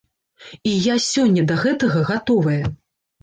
І 0.69 0.71
я 0.85 0.95
сёння 1.07 1.43
да 1.51 1.57
гэтага 1.65 1.99
гатовая. 2.09 2.63